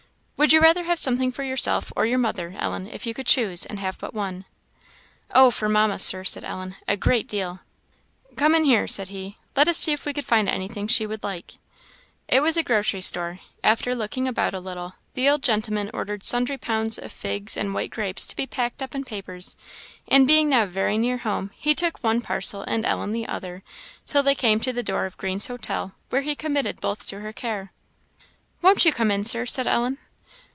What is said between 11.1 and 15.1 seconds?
like." It was a grocery store. After looking about a little,